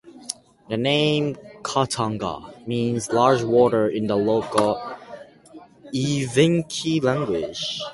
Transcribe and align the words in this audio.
The 0.67 0.77
name 0.77 1.35
Khatanga 1.61 2.65
means 2.65 3.11
"large 3.13 3.43
water" 3.43 3.87
in 3.87 4.07
the 4.07 4.15
local 4.15 4.81
Evenki 5.93 7.03
language. 7.03 7.79